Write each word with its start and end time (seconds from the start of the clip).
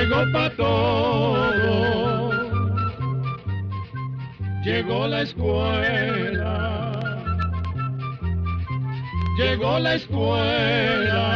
Llegó 0.00 0.24
pa' 0.32 0.48
todo, 0.56 2.30
llegó 4.64 5.06
la 5.06 5.20
escuela, 5.20 7.02
llegó 9.36 9.78
la 9.78 9.96
escuela, 9.96 11.28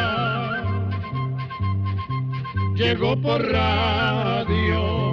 llegó 2.74 3.20
por 3.20 3.46
radio. 3.52 5.04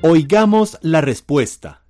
Oigamos 0.00 0.78
la 0.80 1.02
respuesta. 1.02 1.83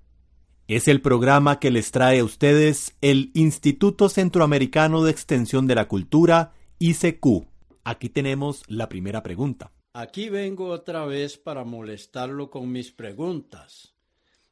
Es 0.66 0.88
el 0.88 1.02
programa 1.02 1.60
que 1.60 1.70
les 1.70 1.90
trae 1.90 2.20
a 2.20 2.24
ustedes 2.24 2.96
el 3.02 3.30
Instituto 3.34 4.08
Centroamericano 4.08 5.04
de 5.04 5.10
Extensión 5.10 5.66
de 5.66 5.74
la 5.74 5.88
Cultura, 5.88 6.54
ICQ. 6.78 7.46
Aquí 7.84 8.08
tenemos 8.08 8.62
la 8.66 8.88
primera 8.88 9.22
pregunta. 9.22 9.72
Aquí 9.92 10.30
vengo 10.30 10.68
otra 10.68 11.04
vez 11.04 11.36
para 11.36 11.64
molestarlo 11.64 12.48
con 12.50 12.72
mis 12.72 12.92
preguntas. 12.92 13.92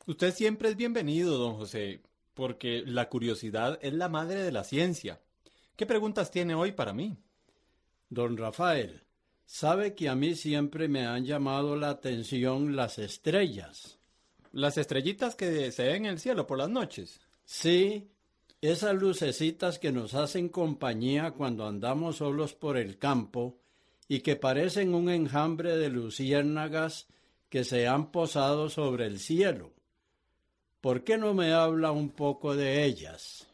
Usted 0.05 0.35
siempre 0.35 0.69
es 0.69 0.77
bienvenido, 0.77 1.39
don 1.39 1.55
José, 1.55 2.03
porque 2.35 2.83
la 2.85 3.09
curiosidad 3.09 3.79
es 3.81 3.95
la 3.95 4.11
madre 4.11 4.43
de 4.43 4.53
la 4.53 4.65
ciencia. 4.65 5.19
¿Qué 5.77 5.87
preguntas 5.87 6.31
tiene 6.31 6.55
hoy 6.55 6.73
para 6.73 6.93
mí? 6.93 7.17
Don 8.11 8.37
Rafael, 8.37 9.05
sabe 9.47 9.95
que 9.95 10.11
a 10.11 10.15
mí 10.15 10.35
siempre 10.35 10.89
me 10.89 11.07
han 11.07 11.25
llamado 11.25 11.75
la 11.75 11.89
atención 11.89 12.77
las 12.77 12.99
estrellas. 12.99 14.02
Las 14.53 14.77
estrellitas 14.77 15.35
que 15.35 15.73
se 15.73 15.85
ven 15.85 16.05
en 16.05 16.13
el 16.13 16.21
cielo 16.21 16.47
por 16.47 16.59
las 16.59 16.69
noches. 16.69 17.21
Sí, 17.45 18.11
esas 18.61 18.95
lucecitas 18.95 19.79
que 19.79 19.93
nos 19.93 20.15
hacen 20.15 20.49
compañía 20.49 21.33
cuando 21.33 21.67
andamos 21.67 22.17
solos 22.17 22.55
por 22.55 22.77
el 22.77 22.99
campo 22.99 23.59
y 24.09 24.21
que 24.21 24.37
parecen 24.37 24.95
un 24.95 25.09
enjambre 25.09 25.77
de 25.79 25.89
luciérnagas 25.89 27.07
que 27.49 27.65
se 27.65 27.89
han 27.89 28.13
posado 28.13 28.69
sobre 28.69 29.07
el 29.07 29.19
cielo. 29.19 29.73
¿Por 30.83 31.03
qué 31.03 31.17
no 31.17 31.33
me 31.33 31.53
habla 31.53 31.91
un 31.93 32.11
poco 32.11 32.55
de 32.55 32.85
ellas? 32.85 33.47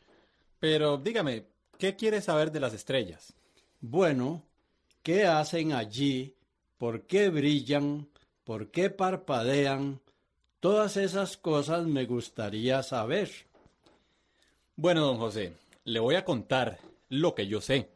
Pero 0.58 0.96
dígame, 0.96 1.46
¿qué 1.78 1.94
quiere 1.94 2.20
saber 2.20 2.50
de 2.50 2.60
las 2.60 2.74
estrellas? 2.74 3.34
Bueno, 3.80 4.42
¿qué 5.02 5.26
hacen 5.26 5.72
allí? 5.72 6.34
¿Por 6.76 7.06
qué 7.06 7.28
brillan? 7.28 8.08
¿Por 8.44 8.70
qué 8.70 8.90
parpadean? 8.90 10.00
Todas 10.60 10.96
esas 10.96 11.36
cosas 11.36 11.86
me 11.86 12.04
gustaría 12.04 12.82
saber. 12.82 13.30
Bueno, 14.74 15.06
don 15.06 15.18
José, 15.18 15.52
le 15.84 16.00
voy 16.00 16.16
a 16.16 16.24
contar 16.24 16.80
lo 17.08 17.36
que 17.36 17.46
yo 17.46 17.60
sé. 17.60 17.90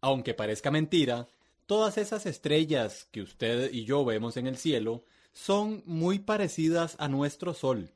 Aunque 0.00 0.34
parezca 0.34 0.70
mentira, 0.70 1.26
todas 1.66 1.98
esas 1.98 2.26
estrellas 2.26 3.08
que 3.10 3.22
usted 3.22 3.72
y 3.72 3.84
yo 3.84 4.04
vemos 4.04 4.36
en 4.36 4.46
el 4.46 4.56
cielo 4.56 5.04
son 5.32 5.82
muy 5.84 6.20
parecidas 6.20 6.94
a 7.00 7.08
nuestro 7.08 7.54
Sol. 7.54 7.90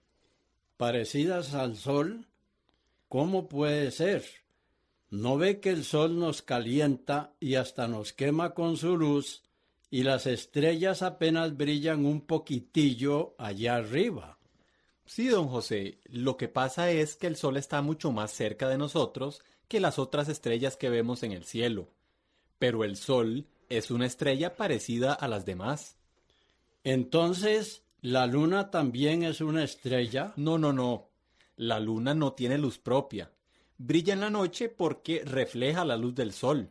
¿Parecidas 0.77 1.55
al 1.55 1.77
Sol? 1.77 2.27
¿Cómo 3.09 3.47
puede 3.47 3.93
ser? 3.93 4.25
¿No 5.09 5.39
ve 5.39 5.61
que 5.61 5.71
el 5.71 5.84
Sol 5.84 6.19
nos 6.19 6.43
calienta 6.43 7.33
y 7.39 7.55
hasta 7.55 7.87
nos 7.87 8.12
quema 8.12 8.55
con 8.55 8.77
su 8.77 8.97
luz 8.97 9.45
y 9.92 10.04
las 10.04 10.26
estrellas 10.26 11.03
apenas 11.03 11.54
brillan 11.54 12.06
un 12.06 12.22
poquitillo 12.22 13.34
allá 13.36 13.76
arriba. 13.76 14.38
Sí, 15.04 15.28
don 15.28 15.48
José, 15.48 15.98
lo 16.06 16.38
que 16.38 16.48
pasa 16.48 16.91
es 16.91 17.14
que 17.14 17.26
el 17.26 17.36
Sol 17.36 17.58
está 17.58 17.82
mucho 17.82 18.10
más 18.10 18.32
cerca 18.32 18.70
de 18.70 18.78
nosotros 18.78 19.42
que 19.69 19.80
las 19.80 19.98
otras 19.98 20.30
estrellas 20.30 20.78
que 20.78 20.88
vemos 20.88 21.22
en 21.25 21.32
el 21.32 21.44
cielo. 21.44 21.91
Pero 22.58 22.84
el 22.84 22.97
Sol 22.97 23.44
es 23.69 23.91
una 23.91 24.06
estrella 24.06 24.56
parecida 24.56 25.12
a 25.12 25.28
las 25.28 25.44
demás. 25.44 25.98
Entonces, 26.84 27.82
¿la 28.00 28.26
Luna 28.26 28.70
también 28.70 29.22
es 29.22 29.42
una 29.42 29.62
estrella? 29.62 30.32
No, 30.36 30.56
no, 30.56 30.72
no. 30.72 31.10
La 31.56 31.80
Luna 31.80 32.14
no 32.14 32.32
tiene 32.32 32.56
luz 32.56 32.78
propia. 32.78 33.30
Brilla 33.76 34.14
en 34.14 34.20
la 34.20 34.30
noche 34.30 34.70
porque 34.70 35.22
refleja 35.22 35.84
la 35.84 35.98
luz 35.98 36.14
del 36.14 36.32
Sol. 36.32 36.70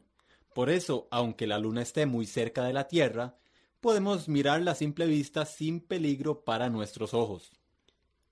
Por 0.53 0.69
eso, 0.69 1.07
aunque 1.11 1.47
la 1.47 1.59
Luna 1.59 1.81
esté 1.81 2.05
muy 2.05 2.25
cerca 2.25 2.65
de 2.65 2.73
la 2.73 2.87
Tierra, 2.87 3.37
podemos 3.79 4.27
mirarla 4.27 4.71
a 4.71 4.75
simple 4.75 5.05
vista 5.05 5.45
sin 5.45 5.79
peligro 5.79 6.43
para 6.43 6.69
nuestros 6.69 7.13
ojos. 7.13 7.51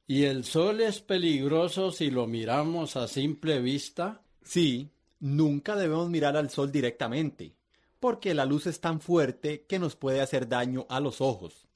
¿Y 0.06 0.24
el 0.24 0.44
Sol 0.44 0.82
es 0.82 1.02
peligroso 1.02 1.92
si 1.92 2.10
lo 2.10 2.28
miramos 2.28 2.96
a 2.96 3.08
simple 3.08 3.60
vista? 3.60 4.22
Sí, 4.44 4.92
nunca 5.20 5.76
debemos 5.76 6.10
mirar 6.10 6.36
al 6.36 6.50
Sol 6.50 6.72
directamente, 6.72 7.54
porque 8.00 8.34
la 8.34 8.46
luz 8.46 8.68
es 8.68 8.80
tan 8.80 9.02
fuerte 9.02 9.66
que 9.68 9.80
nos 9.80 9.96
puede 9.96 10.22
hacer 10.22 10.48
daño 10.48 10.86
a 10.90 11.00
los 11.00 11.22
ojos. 11.22 11.68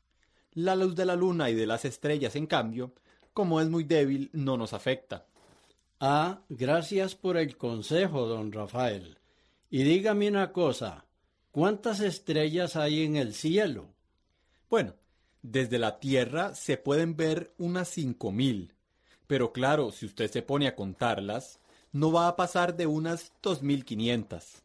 La 0.54 0.76
luz 0.76 0.96
de 0.96 1.06
la 1.06 1.16
Luna 1.16 1.50
y 1.50 1.56
de 1.56 1.66
las 1.66 1.86
estrellas, 1.86 2.36
en 2.36 2.48
cambio, 2.48 2.94
como 3.34 3.62
es 3.62 3.70
muy 3.70 3.84
débil, 3.84 4.30
no 4.34 4.58
nos 4.58 4.74
afecta. 4.74 5.26
Ah, 6.00 6.42
gracias 6.50 7.16
por 7.16 7.38
el 7.38 7.58
consejo, 7.58 8.28
don 8.28 8.52
Rafael. 8.52 9.18
Y 9.74 9.82
dígame 9.82 10.28
una 10.28 10.52
cosa, 10.52 11.08
¿cuántas 11.50 12.00
estrellas 12.00 12.76
hay 12.76 13.06
en 13.06 13.16
el 13.16 13.34
cielo? 13.34 13.88
Bueno, 14.70 14.94
desde 15.42 15.80
la 15.80 16.00
Tierra 16.00 16.54
se 16.54 16.78
pueden 16.78 17.16
ver 17.16 17.56
unas 17.58 17.88
cinco 17.88 18.32
mil, 18.32 18.76
pero 19.26 19.52
claro, 19.52 19.92
si 19.92 20.06
usted 20.06 20.30
se 20.30 20.44
pone 20.44 20.68
a 20.68 20.76
contarlas, 20.76 21.60
no 21.92 22.12
va 22.12 22.28
a 22.28 22.36
pasar 22.36 22.78
de 22.78 22.86
unas 22.86 23.34
dos 23.42 23.64
mil 23.64 23.84
quinientas. 23.84 24.62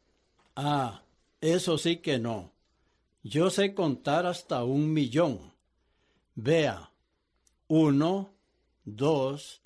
Ah, 0.54 1.00
eso 1.40 1.78
sí 1.78 1.96
que 1.96 2.18
no. 2.18 2.52
Yo 3.22 3.48
sé 3.48 3.72
contar 3.72 4.26
hasta 4.26 4.62
un 4.62 4.92
millón. 4.92 5.54
Vea, 6.34 6.92
uno, 7.66 8.34
dos, 8.84 9.62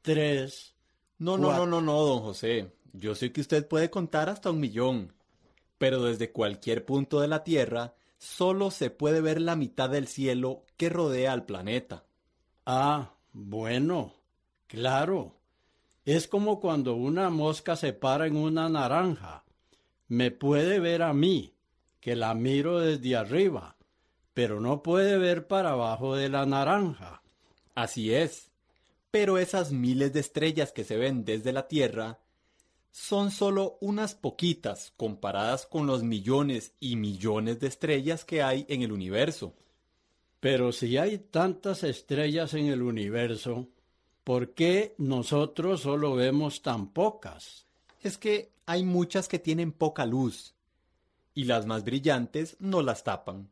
tres. 0.00 0.74
No, 1.18 1.38
no, 1.38 1.52
no, 1.52 1.66
no, 1.66 1.80
no, 1.80 2.02
don 2.02 2.22
José. 2.22 2.72
Yo 2.92 3.14
sé 3.14 3.32
que 3.32 3.40
usted 3.40 3.66
puede 3.66 3.90
contar 3.90 4.28
hasta 4.28 4.50
un 4.50 4.60
millón, 4.60 5.12
pero 5.78 6.02
desde 6.04 6.30
cualquier 6.30 6.84
punto 6.84 7.20
de 7.20 7.28
la 7.28 7.42
Tierra 7.42 7.94
solo 8.18 8.70
se 8.70 8.90
puede 8.90 9.20
ver 9.20 9.40
la 9.40 9.56
mitad 9.56 9.90
del 9.90 10.06
cielo 10.06 10.64
que 10.76 10.88
rodea 10.88 11.32
al 11.32 11.44
planeta. 11.44 12.04
Ah, 12.66 13.14
bueno, 13.32 14.14
claro. 14.66 15.36
Es 16.04 16.28
como 16.28 16.60
cuando 16.60 16.94
una 16.94 17.30
mosca 17.30 17.76
se 17.76 17.92
para 17.92 18.26
en 18.26 18.36
una 18.36 18.68
naranja. 18.68 19.44
Me 20.08 20.30
puede 20.30 20.78
ver 20.78 21.02
a 21.02 21.12
mí, 21.12 21.54
que 22.00 22.14
la 22.14 22.34
miro 22.34 22.80
desde 22.80 23.16
arriba, 23.16 23.76
pero 24.34 24.60
no 24.60 24.82
puede 24.82 25.16
ver 25.18 25.46
para 25.46 25.70
abajo 25.70 26.14
de 26.14 26.28
la 26.28 26.44
naranja. 26.44 27.22
Así 27.74 28.12
es. 28.14 28.50
Pero 29.10 29.38
esas 29.38 29.72
miles 29.72 30.12
de 30.12 30.20
estrellas 30.20 30.72
que 30.72 30.84
se 30.84 30.96
ven 30.96 31.24
desde 31.24 31.52
la 31.52 31.68
Tierra 31.68 32.18
son 32.92 33.30
solo 33.30 33.78
unas 33.80 34.14
poquitas 34.14 34.92
comparadas 34.98 35.66
con 35.66 35.86
los 35.86 36.02
millones 36.02 36.74
y 36.78 36.96
millones 36.96 37.58
de 37.58 37.66
estrellas 37.66 38.26
que 38.26 38.42
hay 38.42 38.66
en 38.68 38.82
el 38.82 38.92
universo. 38.92 39.54
Pero 40.40 40.72
si 40.72 40.98
hay 40.98 41.16
tantas 41.18 41.84
estrellas 41.84 42.52
en 42.52 42.66
el 42.66 42.82
universo, 42.82 43.68
¿por 44.24 44.52
qué 44.52 44.94
nosotros 44.98 45.80
solo 45.80 46.14
vemos 46.14 46.60
tan 46.60 46.92
pocas? 46.92 47.66
Es 48.02 48.18
que 48.18 48.52
hay 48.66 48.84
muchas 48.84 49.26
que 49.26 49.38
tienen 49.38 49.72
poca 49.72 50.04
luz, 50.04 50.54
y 51.34 51.44
las 51.44 51.64
más 51.64 51.84
brillantes 51.84 52.56
no 52.60 52.82
las 52.82 53.04
tapan. 53.04 53.48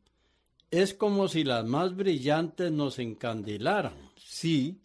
Es 0.70 0.92
como 0.92 1.28
si 1.28 1.44
las 1.44 1.64
más 1.64 1.96
brillantes 1.96 2.70
nos 2.70 2.98
encandilaran. 2.98 3.94
Sí, 4.16 4.82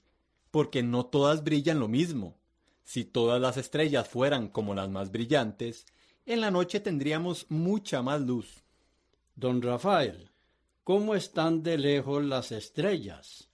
porque 0.50 0.82
no 0.82 1.08
todas 1.08 1.44
brillan 1.44 1.80
lo 1.80 1.90
mismo 1.90 2.38
Si 2.86 3.04
todas 3.04 3.42
las 3.42 3.58
estrellas 3.58 4.08
fueran 4.08 4.48
como 4.48 4.74
las 4.76 4.90
más 4.90 5.12
brillantes, 5.12 5.86
en 6.26 6.40
la 6.40 6.52
noche 6.52 6.80
tendríamos 6.80 7.48
mucha 7.50 8.02
más 8.02 8.22
luz. 8.22 8.64
Don 9.36 9.62
Rafael, 9.62 10.32
¿cómo 10.84 11.16
están 11.16 11.64
de 11.64 11.78
lejos 11.78 12.24
las 12.24 12.52
estrellas? 12.52 13.50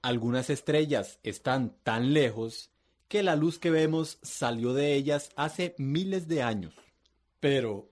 Algunas 0.00 0.48
estrellas 0.48 1.18
están 1.22 1.76
tan 1.82 2.14
lejos 2.14 2.70
que 3.08 3.22
la 3.24 3.34
luz 3.34 3.58
que 3.58 3.70
vemos 3.70 4.18
salió 4.22 4.72
de 4.72 4.94
ellas 4.94 5.30
hace 5.34 5.74
miles 5.76 6.28
de 6.28 6.42
años. 6.42 6.72
Pero, 7.40 7.90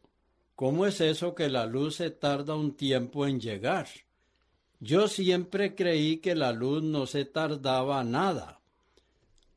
¿cómo 0.55 0.87
es 0.87 1.01
eso 1.01 1.35
que 1.35 1.49
la 1.49 1.67
luz 1.67 1.97
se 1.97 2.11
tarda 2.11 2.55
un 2.55 2.77
tiempo 2.77 3.27
en 3.27 3.41
llegar? 3.41 3.89
Yo 4.79 5.09
siempre 5.09 5.75
creí 5.75 6.19
que 6.19 6.37
la 6.37 6.53
luz 6.53 6.85
no 6.85 7.07
se 7.07 7.25
tardaba 7.25 8.05
nada. 8.05 8.58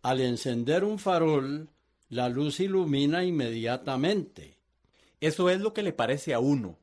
Al 0.01 0.19
encender 0.19 0.83
un 0.83 0.97
farol, 0.97 1.69
la 2.09 2.27
luz 2.27 2.59
ilumina 2.59 3.23
inmediatamente. 3.23 4.57
Eso 5.19 5.49
es 5.49 5.61
lo 5.61 5.73
que 5.73 5.83
le 5.83 5.93
parece 5.93 6.33
a 6.33 6.39
uno, 6.39 6.79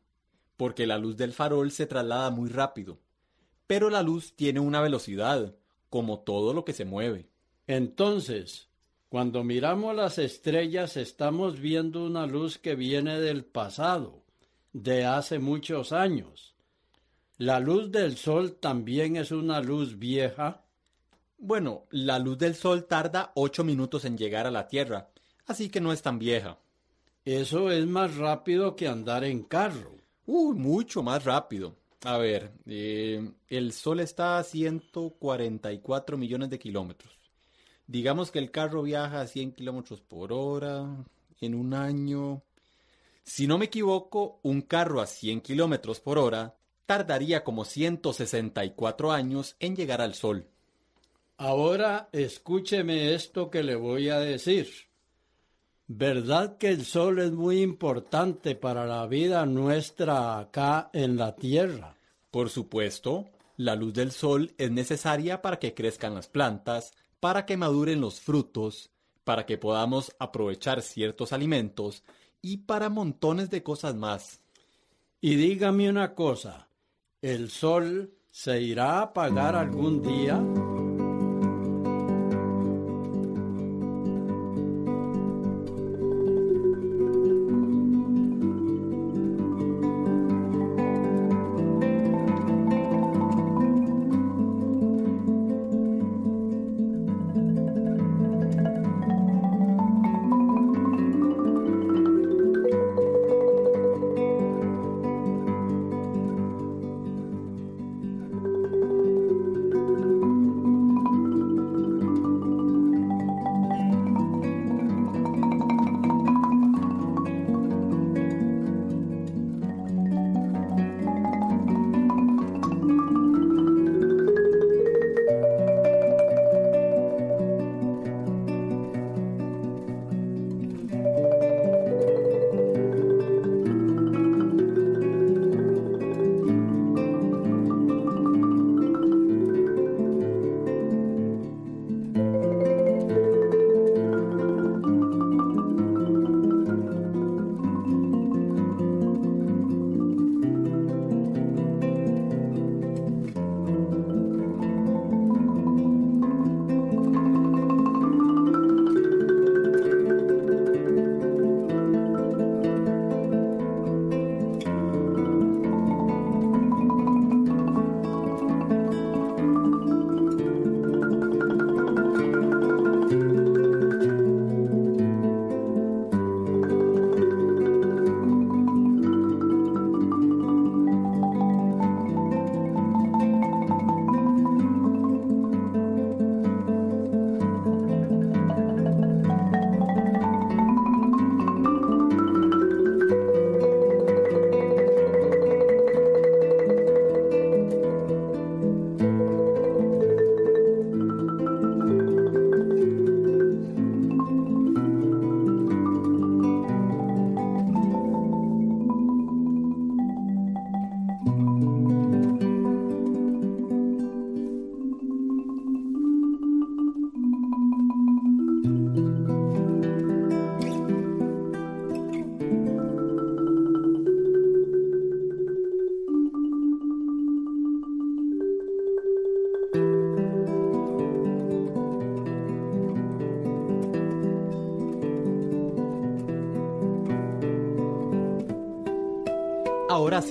porque 0.57 0.87
la 0.87 0.99
luz 0.99 1.17
del 1.17 1.33
farol 1.33 1.73
se 1.73 1.87
traslada 1.87 2.31
muy 2.31 2.49
rápido. 2.49 2.99
Pero 3.67 3.91
la 3.91 4.03
luz 4.03 4.35
tiene 4.37 4.61
una 4.61 4.81
velocidad, 4.81 5.55
como 5.91 6.21
todo 6.21 6.55
lo 6.55 6.65
que 6.65 6.73
se 6.73 6.85
mueve. 6.85 7.29
Entonces, 7.67 8.69
cuando 9.09 9.43
miramos 9.43 9.97
las 9.97 10.19
estrellas 10.19 10.97
estamos 10.97 11.59
viendo 11.59 12.05
una 12.05 12.27
luz 12.27 12.57
que 12.57 12.77
viene 12.77 13.19
del 13.19 13.45
pasado, 13.45 14.23
de 14.73 15.07
hace 15.07 15.41
muchos 15.41 15.93
años. 15.93 16.55
¿La 17.37 17.59
luz 17.59 17.91
del 17.91 18.17
sol 18.17 18.57
también 18.61 19.17
es 19.17 19.33
una 19.33 19.61
luz 19.61 19.99
vieja? 19.99 20.65
Bueno, 21.41 21.85
la 21.91 22.19
luz 22.19 22.37
del 22.37 22.57
sol 22.57 22.87
tarda 22.87 23.31
ocho 23.37 23.63
minutos 23.63 24.05
en 24.05 24.19
llegar 24.19 24.49
a 24.49 24.51
la 24.51 24.67
Tierra, 24.67 25.09
así 25.47 25.69
que 25.69 25.81
no 25.81 25.93
es 25.93 26.03
tan 26.03 26.19
vieja. 26.19 26.59
Eso 27.25 27.71
es 27.71 27.87
más 27.87 28.17
rápido 28.17 28.75
que 28.75 28.89
andar 28.89 29.23
en 29.23 29.45
carro. 29.45 29.95
Uy, 30.27 30.57
mucho 30.57 31.01
más 31.03 31.25
rápido. 31.25 31.77
A 32.05 32.19
ver, 32.19 32.53
eh, 32.67 33.31
el 33.49 33.73
Sol 33.73 34.01
está 34.01 34.39
a 34.39 34.43
144 34.43 36.19
millones 36.19 36.51
de 36.51 36.59
kilómetros. 36.59 37.13
Digamos 37.87 38.33
que 38.33 38.41
el 38.41 38.51
carro 38.51 38.83
viaja 38.83 39.21
a 39.21 39.27
100 39.29 39.53
kilómetros 39.53 40.01
por 40.01 40.33
hora 40.33 40.87
en 41.41 41.55
un 41.55 41.73
año. 41.73 42.43
Si 43.23 43.47
no 43.47 43.59
me 43.59 43.67
equivoco, 43.67 44.41
un 44.43 44.63
carro 44.63 45.01
a 45.01 45.07
100 45.07 45.41
kilómetros 45.41 46.01
por 46.01 46.19
hora 46.19 46.57
tardaría 46.85 47.45
como 47.45 47.65
164 47.65 49.13
años 49.13 49.55
en 49.61 49.77
llegar 49.77 50.01
al 50.01 50.15
Sol. 50.15 50.49
Ahora 51.41 52.09
escúcheme 52.11 53.15
esto 53.15 53.49
que 53.49 53.63
le 53.63 53.77
voy 53.77 54.09
a 54.09 54.19
decir. 54.19 54.69
¿Verdad 55.87 56.59
que 56.59 56.69
el 56.69 56.85
sol 56.85 57.21
es 57.21 57.31
muy 57.31 57.63
importante 57.63 58.57
para 58.57 58.87
la 58.87 59.07
vida 59.07 59.47
nuestra 59.47 60.41
acá 60.41 60.91
en 60.93 61.17
la 61.17 61.37
Tierra? 61.37 61.97
Por 62.33 62.51
supuesto, 62.51 63.31
la 63.57 63.77
luz 63.77 63.95
del 63.95 64.11
sol 64.11 64.53
es 64.59 64.73
necesaria 64.73 65.41
para 65.41 65.61
que 65.61 65.75
crezcan 65.75 66.17
las 66.17 66.27
plantas, 66.27 66.93
para 67.21 67.47
que 67.47 67.57
maduren 67.57 68.01
los 68.01 68.21
frutos, 68.21 68.91
para 69.23 69.47
que 69.47 69.59
podamos 69.59 70.15
aprovechar 70.19 70.83
ciertos 70.83 71.33
alimentos 71.33 72.03
y 72.43 72.59
para 72.59 72.89
montones 72.89 73.49
de 73.49 73.63
cosas 73.63 73.95
más. 73.95 74.41
Y 75.21 75.37
dígame 75.37 75.89
una 75.89 76.17
cosa, 76.17 76.69
¿el 77.23 77.49
sol 77.49 78.13
se 78.33 78.61
irá 78.61 78.99
a 78.99 79.03
apagar 79.03 79.55
algún 79.55 80.03
día? 80.03 80.43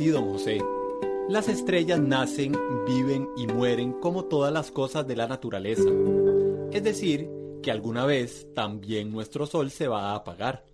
Don 0.06 0.30
José. 0.32 0.62
Las 1.28 1.50
estrellas 1.50 2.00
nacen, 2.00 2.56
viven 2.86 3.28
y 3.36 3.48
mueren 3.48 3.94
como 3.94 4.26
todas 4.26 4.54
las 4.54 4.72
cosas 4.72 5.08
de 5.08 5.16
la 5.16 5.28
naturaleza. 5.28 5.90
Es 6.72 6.84
decir, 6.84 7.28
que 7.64 7.72
alguna 7.72 8.06
vez 8.06 8.48
también 8.54 9.12
nuestro 9.12 9.48
sol 9.48 9.72
se 9.72 9.88
va 9.88 10.12
a 10.12 10.16
apagar. 10.16 10.66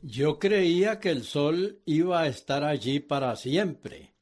Yo 0.00 0.38
creía 0.38 1.00
que 1.00 1.10
el 1.10 1.24
sol 1.24 1.80
iba 1.84 2.20
a 2.20 2.28
estar 2.28 2.62
allí 2.62 3.00
para 3.00 3.34
siempre. 3.34 4.14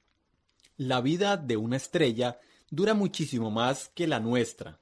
La 0.79 1.03
vida 1.03 1.37
de 1.37 1.59
una 1.59 1.77
estrella 1.77 2.41
dura 2.71 2.95
muchísimo 2.95 3.51
más 3.51 3.91
que 3.95 4.09
la 4.09 4.21
nuestra, 4.21 4.81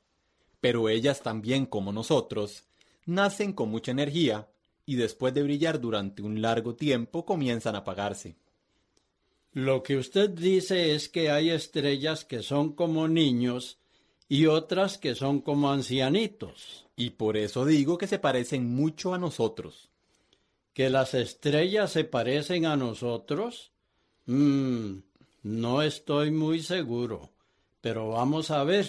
pero 0.61 0.89
ellas 0.89 1.21
también, 1.21 1.67
como 1.67 1.93
nosotros, 1.93 2.65
nacen 3.05 3.53
con 3.53 3.71
mucha 3.71 3.91
energía 3.91 4.49
y 4.87 4.95
después 4.95 5.35
de 5.35 5.43
brillar 5.43 5.81
durante 5.81 6.23
un 6.23 6.41
largo 6.41 6.77
tiempo 6.77 7.27
comienzan 7.27 7.75
a 7.75 7.79
apagarse. 7.79 8.37
Lo 9.55 9.83
que 9.83 9.97
usted 9.97 10.31
dice 10.31 10.95
es 10.95 11.11
que 11.11 11.31
hay 11.31 11.51
estrellas 11.51 12.25
que 12.25 12.43
son 12.43 12.73
como 12.73 13.07
niños 13.07 13.79
y 14.27 14.47
otras 14.47 14.97
que 14.97 15.15
son 15.15 15.41
como 15.43 15.71
ancianitos. 15.71 16.87
Y 16.97 17.11
por 17.11 17.37
eso 17.37 17.67
digo 17.67 17.99
que 17.99 18.07
se 18.07 18.19
parecen 18.19 18.75
mucho 18.75 19.13
a 19.13 19.19
nosotros. 19.19 19.91
¿Que 20.73 20.89
las 20.89 21.13
estrellas 21.13 21.93
se 21.93 22.05
parecen 22.05 22.65
a 22.65 22.77
nosotros? 22.77 23.73
Mmm, 24.25 25.01
no 25.43 25.83
estoy 25.83 26.31
muy 26.31 26.63
seguro, 26.63 27.31
pero 27.83 28.09
vamos 28.09 28.51
a 28.51 28.65
ver. 28.65 28.87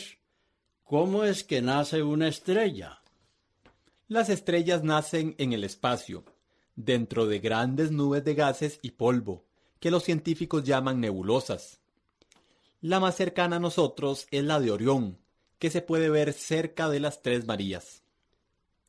¿Cómo 0.86 1.26
es 1.26 1.44
que 1.44 1.62
nace 1.62 2.04
una 2.04 2.30
estrella? 2.30 3.02
Las 4.08 4.30
estrellas 4.30 4.82
nacen 4.84 5.36
en 5.40 5.52
el 5.52 5.66
espacio, 5.66 6.24
dentro 6.76 7.26
de 7.26 7.40
grandes 7.40 7.92
nubes 7.92 8.24
de 8.24 8.36
gases 8.36 8.80
y 8.82 8.92
polvo, 8.92 9.44
que 9.84 9.92
los 9.92 10.06
científicos 10.06 10.64
llaman 10.64 11.02
nebulosas. 11.02 11.82
La 12.80 13.02
más 13.02 13.18
cercana 13.18 13.58
a 13.58 13.60
nosotros 13.60 14.28
es 14.32 14.42
la 14.42 14.62
de 14.62 14.72
Orión, 14.72 15.18
que 15.60 15.70
se 15.70 15.82
puede 15.82 16.10
ver 16.10 16.32
cerca 16.32 16.88
de 16.88 17.02
las 17.02 17.22
Tres 17.22 17.46
Marías. 17.46 18.02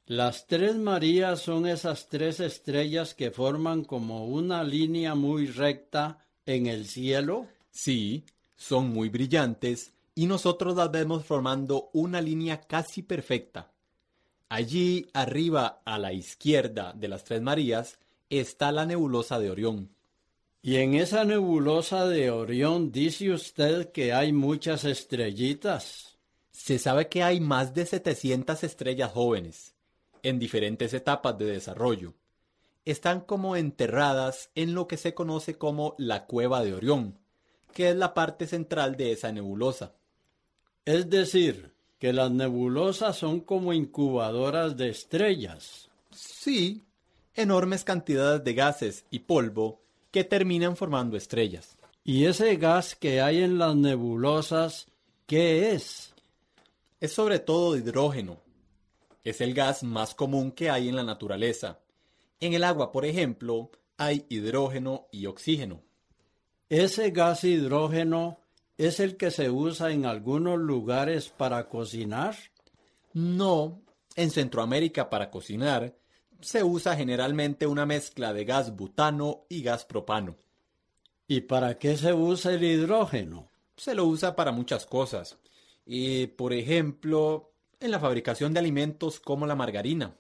Las 0.07 0.47
Tres 0.47 0.77
Marías 0.77 1.41
son 1.41 1.67
esas 1.67 2.09
tres 2.09 2.39
estrellas 2.39 3.13
que 3.13 3.33
forman 3.33 3.83
como 3.83 4.29
una 4.29 4.63
línea 4.63 5.17
muy 5.17 5.49
recta 5.49 6.25
en 6.47 6.69
el 6.69 6.87
cielo. 6.87 7.49
Sí, 7.73 8.25
son 8.55 8.91
muy 8.91 9.09
brillantes 9.09 9.95
y 10.15 10.27
nosotros 10.27 10.77
las 10.77 10.93
vemos 10.93 11.25
formando 11.25 11.91
una 11.93 12.21
línea 12.21 12.61
casi 12.61 13.03
perfecta. 13.03 13.73
Allí 14.49 15.09
arriba 15.13 15.83
a 15.85 15.99
la 15.99 16.13
izquierda 16.13 16.93
de 16.93 17.09
las 17.09 17.25
Tres 17.25 17.43
Marías 17.43 17.99
está 18.31 18.71
la 18.71 18.87
nebulosa 18.87 19.41
de 19.41 19.51
Orión. 19.51 19.91
Y 20.67 20.77
en 20.77 20.95
esa 20.95 21.27
nebulosa 21.27 22.07
de 22.09 22.31
Orión 22.31 22.91
dice 22.91 23.31
usted 23.31 23.93
que 23.93 24.15
hay 24.15 24.33
muchas 24.33 24.87
estrellitas. 24.87 26.17
Se 26.53 26.79
sabe 26.79 27.11
que 27.11 27.23
hay 27.23 27.39
más 27.39 27.75
de 27.75 27.85
700 27.85 28.65
estrellas 28.65 29.13
jóvenes, 29.13 29.75
en 30.23 30.39
diferentes 30.39 30.95
etapas 30.95 31.37
de 31.37 31.45
desarrollo. 31.45 32.15
Están 32.87 33.21
como 33.21 33.57
enterradas 33.57 34.49
en 34.55 34.73
lo 34.73 34.89
que 34.89 34.97
se 34.97 35.13
conoce 35.13 35.59
como 35.59 35.95
la 35.99 36.25
cueva 36.25 36.65
de 36.65 36.73
Orión, 36.73 37.19
que 37.75 37.91
es 37.91 37.97
la 37.97 38.15
parte 38.15 38.47
central 38.47 38.97
de 38.97 39.13
esa 39.13 39.33
nebulosa. 39.33 39.93
Es 40.87 41.11
decir, 41.11 41.75
que 41.99 42.15
las 42.15 42.31
nebulosas 42.31 43.19
son 43.19 43.41
como 43.41 43.75
incubadoras 43.75 44.79
de 44.79 44.89
estrellas. 44.89 45.91
Sí, 46.11 46.81
enormes 47.35 47.85
cantidades 47.85 48.43
de 48.45 48.55
gases 48.55 49.05
y 49.11 49.19
polvo 49.19 49.84
que 50.15 50.23
terminan 50.23 50.77
formando 50.77 51.17
estrellas. 51.17 51.77
¿Y 52.05 52.27
ese 52.27 52.55
gas 52.55 52.95
que 52.95 53.21
hay 53.21 53.43
en 53.43 53.59
las 53.59 53.75
nebulosas, 53.75 54.87
qué 55.27 55.73
es? 55.73 56.15
Es 57.01 57.13
sobre 57.13 57.41
todo 57.41 57.77
hidrógeno. 57.77 58.39
Es 59.25 59.41
el 59.41 59.55
gas 59.55 59.83
más 59.83 60.15
común 60.15 60.53
que 60.53 60.71
hay 60.71 60.89
en 60.89 60.95
la 60.95 61.03
naturaleza. 61.03 61.81
En 62.39 62.53
el 62.53 62.63
agua, 62.63 62.93
por 62.93 63.05
ejemplo, 63.05 63.73
hay 63.97 64.25
hidrógeno 64.29 65.09
y 65.11 65.27
oxígeno. 65.27 65.83
Ese 66.69 67.11
gas 67.11 67.43
hidrógeno 67.43 68.39
¿Es 68.79 69.01
el 69.01 69.17
que 69.17 69.33
se 69.33 69.51
usa 69.51 69.91
en 69.91 70.07
algunos 70.07 70.61
lugares 70.61 71.29
para 71.29 71.69
cocinar? 71.69 72.37
No, 73.13 73.83
en 74.15 74.31
Centroamérica 74.31 75.11
para 75.11 75.29
cocinar 75.31 75.97
se 76.41 76.63
usa 76.63 76.97
generalmente 76.97 77.67
una 77.67 77.87
mezcla 77.87 78.33
de 78.33 78.45
gas 78.45 78.75
butano 78.77 79.47
y 79.49 79.63
gas 79.63 79.85
propano. 79.85 80.37
¿Y 81.27 81.43
para 81.43 81.79
qué 81.79 81.97
se 81.97 82.13
usa 82.13 82.53
el 82.53 82.65
hidrógeno? 82.65 83.51
Se 83.77 83.95
lo 83.95 84.05
usa 84.05 84.37
para 84.37 84.53
muchas 84.53 84.87
cosas. 84.87 85.39
Y, 85.87 86.27
por 86.29 86.53
ejemplo, 86.53 87.53
en 87.81 87.91
la 87.91 87.99
fabricación 87.99 88.53
de 88.53 88.61
alimentos 88.61 89.21
como 89.21 89.47
la 89.47 89.55
margarina. 89.55 90.15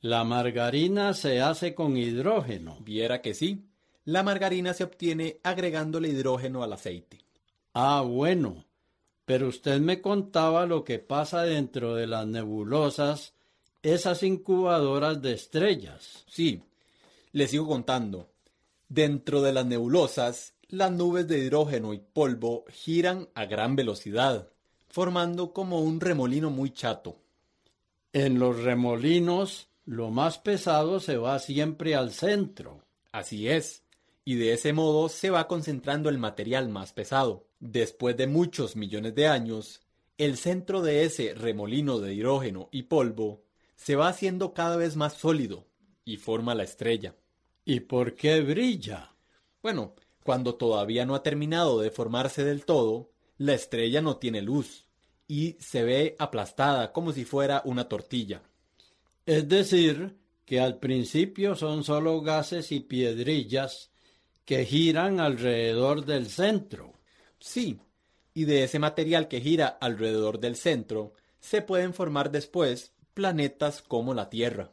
La 0.00 0.24
margarina 0.24 1.14
se 1.14 1.40
hace 1.40 1.74
con 1.74 1.96
hidrógeno. 1.96 2.78
Viera 2.80 3.22
que 3.22 3.34
sí. 3.34 3.66
La 4.04 4.22
margarina 4.22 4.72
se 4.72 4.84
obtiene 4.84 5.40
agregándole 5.42 6.08
hidrógeno 6.08 6.62
al 6.62 6.72
aceite. 6.72 7.18
Ah, 7.72 8.02
bueno. 8.06 8.64
Pero 9.24 9.48
usted 9.48 9.80
me 9.80 10.00
contaba 10.00 10.66
lo 10.66 10.84
que 10.84 11.00
pasa 11.00 11.42
dentro 11.42 11.94
de 11.96 12.06
las 12.06 12.26
nebulosas, 12.26 13.34
esas 13.92 14.24
incubadoras 14.24 15.22
de 15.22 15.32
estrellas. 15.32 16.24
Sí, 16.28 16.62
le 17.30 17.46
sigo 17.46 17.68
contando. 17.68 18.30
Dentro 18.88 19.42
de 19.42 19.52
las 19.52 19.64
nebulosas, 19.64 20.54
las 20.68 20.90
nubes 20.90 21.28
de 21.28 21.38
hidrógeno 21.38 21.94
y 21.94 21.98
polvo 21.98 22.64
giran 22.68 23.28
a 23.34 23.44
gran 23.44 23.76
velocidad, 23.76 24.48
formando 24.88 25.52
como 25.52 25.80
un 25.80 26.00
remolino 26.00 26.50
muy 26.50 26.70
chato. 26.70 27.20
En 28.12 28.40
los 28.40 28.60
remolinos, 28.62 29.68
lo 29.84 30.10
más 30.10 30.38
pesado 30.38 30.98
se 30.98 31.16
va 31.16 31.38
siempre 31.38 31.94
al 31.94 32.10
centro. 32.10 32.82
Así 33.12 33.48
es, 33.48 33.84
y 34.24 34.34
de 34.34 34.54
ese 34.54 34.72
modo 34.72 35.08
se 35.08 35.30
va 35.30 35.46
concentrando 35.46 36.08
el 36.08 36.18
material 36.18 36.68
más 36.68 36.92
pesado. 36.92 37.46
Después 37.60 38.16
de 38.16 38.26
muchos 38.26 38.74
millones 38.74 39.14
de 39.14 39.28
años, 39.28 39.80
el 40.18 40.36
centro 40.38 40.82
de 40.82 41.04
ese 41.04 41.34
remolino 41.34 42.00
de 42.00 42.14
hidrógeno 42.14 42.68
y 42.72 42.84
polvo 42.84 43.45
se 43.76 43.94
va 43.94 44.08
haciendo 44.08 44.52
cada 44.52 44.76
vez 44.76 44.96
más 44.96 45.14
sólido 45.14 45.66
y 46.04 46.16
forma 46.16 46.54
la 46.54 46.64
estrella. 46.64 47.14
¿Y 47.64 47.80
por 47.80 48.14
qué 48.14 48.40
brilla? 48.40 49.14
Bueno, 49.62 49.94
cuando 50.24 50.56
todavía 50.56 51.06
no 51.06 51.14
ha 51.14 51.22
terminado 51.22 51.80
de 51.80 51.90
formarse 51.90 52.44
del 52.44 52.64
todo, 52.64 53.12
la 53.38 53.54
estrella 53.54 54.00
no 54.00 54.16
tiene 54.16 54.42
luz 54.42 54.86
y 55.28 55.56
se 55.60 55.82
ve 55.84 56.16
aplastada 56.18 56.92
como 56.92 57.12
si 57.12 57.24
fuera 57.24 57.62
una 57.64 57.88
tortilla. 57.88 58.42
Es 59.24 59.48
decir, 59.48 60.16
que 60.44 60.60
al 60.60 60.78
principio 60.78 61.54
son 61.56 61.84
solo 61.84 62.20
gases 62.22 62.72
y 62.72 62.80
piedrillas 62.80 63.90
que 64.44 64.64
giran 64.64 65.18
alrededor 65.20 66.04
del 66.04 66.28
centro. 66.28 66.94
Sí, 67.38 67.80
y 68.32 68.44
de 68.44 68.64
ese 68.64 68.78
material 68.78 69.28
que 69.28 69.40
gira 69.40 69.66
alrededor 69.66 70.38
del 70.38 70.56
centro 70.56 71.12
se 71.40 71.62
pueden 71.62 71.92
formar 71.92 72.30
después 72.30 72.92
planetas 73.16 73.80
como 73.80 74.12
la 74.12 74.28
Tierra. 74.28 74.72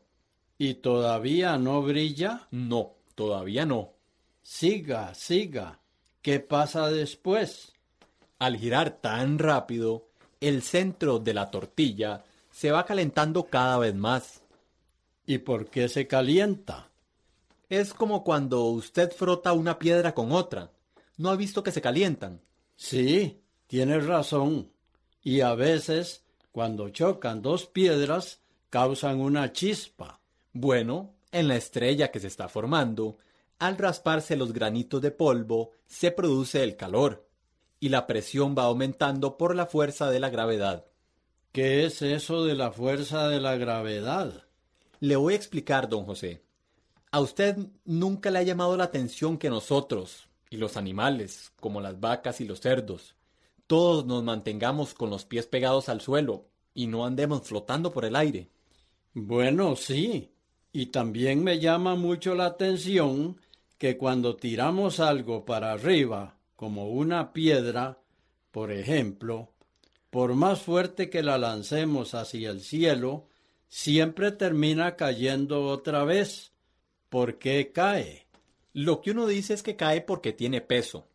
¿Y 0.57 0.73
todavía 0.75 1.57
no 1.57 1.81
brilla? 1.81 2.49
No, 2.51 2.95
todavía 3.15 3.65
no. 3.65 3.93
Siga, 4.41 5.15
siga. 5.15 5.79
¿Qué 6.21 6.41
pasa 6.41 6.89
después? 6.89 7.71
Al 8.39 8.57
girar 8.57 8.99
tan 8.99 9.39
rápido, 9.39 10.09
el 10.41 10.61
centro 10.61 11.19
de 11.19 11.33
la 11.33 11.49
tortilla 11.51 12.25
se 12.51 12.69
va 12.69 12.85
calentando 12.85 13.45
cada 13.45 13.77
vez 13.77 13.95
más. 13.95 14.41
¿Y 15.25 15.37
por 15.37 15.69
qué 15.69 15.87
se 15.87 16.05
calienta? 16.05 16.89
Es 17.69 17.93
como 17.93 18.25
cuando 18.25 18.65
usted 18.65 19.09
frota 19.13 19.53
una 19.53 19.79
piedra 19.79 20.13
con 20.13 20.33
otra. 20.33 20.69
¿No 21.15 21.29
ha 21.29 21.37
visto 21.37 21.63
que 21.63 21.71
se 21.71 21.81
calientan? 21.81 22.41
Sí, 22.75 23.41
tienes 23.67 24.05
razón. 24.05 24.69
Y 25.23 25.39
a 25.39 25.55
veces, 25.55 26.22
cuando 26.53 26.89
chocan 26.89 27.41
dos 27.41 27.65
piedras, 27.65 28.39
causan 28.69 29.19
una 29.19 29.51
chispa. 29.51 30.21
Bueno, 30.53 31.15
en 31.31 31.47
la 31.47 31.55
estrella 31.55 32.11
que 32.11 32.19
se 32.19 32.27
está 32.27 32.47
formando, 32.47 33.17
al 33.57 33.75
rasparse 33.75 34.35
los 34.35 34.53
granitos 34.53 35.01
de 35.01 35.09
polvo, 35.09 35.71
se 35.87 36.11
produce 36.11 36.63
el 36.63 36.77
calor, 36.77 37.27
y 37.79 37.89
la 37.89 38.05
presión 38.05 38.55
va 38.55 38.65
aumentando 38.65 39.35
por 39.35 39.55
la 39.55 39.65
fuerza 39.65 40.11
de 40.11 40.19
la 40.19 40.29
gravedad. 40.29 40.85
¿Qué 41.51 41.85
es 41.85 42.03
eso 42.03 42.45
de 42.45 42.53
la 42.53 42.71
fuerza 42.71 43.29
de 43.29 43.41
la 43.41 43.57
gravedad? 43.57 44.45
Le 44.99 45.15
voy 45.15 45.33
a 45.33 45.37
explicar, 45.37 45.89
don 45.89 46.05
José. 46.05 46.43
A 47.09 47.19
usted 47.19 47.57
nunca 47.83 48.29
le 48.29 48.37
ha 48.37 48.43
llamado 48.43 48.77
la 48.77 48.83
atención 48.83 49.39
que 49.39 49.49
nosotros, 49.49 50.27
y 50.51 50.57
los 50.57 50.77
animales, 50.77 51.51
como 51.59 51.81
las 51.81 51.99
vacas 51.99 52.41
y 52.41 52.45
los 52.45 52.61
cerdos. 52.61 53.15
Todos 53.73 54.05
nos 54.05 54.23
mantengamos 54.23 54.93
con 54.93 55.09
los 55.09 55.25
pies 55.25 55.47
pegados 55.47 55.89
al 55.89 55.99
suelo 55.99 56.45
y 56.75 56.85
no 56.85 57.07
andemos 57.07 57.41
flotando 57.41 57.91
por 57.91 58.05
el 58.05 58.15
aire. 58.15 58.51
Bueno, 59.15 59.75
sí. 59.75 60.29
Y 60.71 60.85
también 60.91 61.43
me 61.43 61.57
llama 61.57 61.95
mucho 61.95 62.35
la 62.35 62.45
atención 62.45 63.41
que 63.79 63.97
cuando 63.97 64.35
tiramos 64.35 64.99
algo 64.99 65.43
para 65.43 65.71
arriba, 65.71 66.37
como 66.55 66.89
una 66.89 67.33
piedra, 67.33 67.97
por 68.51 68.71
ejemplo, 68.71 69.49
por 70.11 70.35
más 70.35 70.61
fuerte 70.61 71.09
que 71.09 71.23
la 71.23 71.39
lancemos 71.39 72.13
hacia 72.13 72.51
el 72.51 72.61
cielo, 72.61 73.25
siempre 73.69 74.31
termina 74.31 74.95
cayendo 74.95 75.65
otra 75.65 76.03
vez. 76.03 76.51
¿Por 77.09 77.39
qué 77.39 77.71
cae? 77.71 78.27
Lo 78.71 79.01
que 79.01 79.09
uno 79.09 79.25
dice 79.25 79.55
es 79.55 79.63
que 79.63 79.75
cae 79.75 80.01
porque 80.01 80.31
tiene 80.31 80.61
peso. 80.61 81.07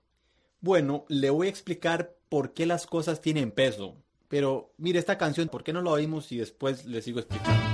Bueno, 0.61 1.05
le 1.07 1.31
voy 1.31 1.47
a 1.47 1.51
explicar 1.51 2.18
por 2.29 2.55
qué 2.55 2.67
las 2.67 2.87
cosas 2.87 3.21
tienen 3.21 3.51
peso. 3.51 3.97
Pero 4.29 4.73
mire 4.77 4.99
esta 4.99 5.19
canción, 5.19 5.49
¿por 5.49 5.65
qué 5.65 5.73
no 5.73 5.83
la 5.83 5.91
oímos 5.91 6.33
y 6.33 6.39
después 6.39 6.85
le 6.85 7.01
sigo 7.03 7.21
explicando? 7.21 7.68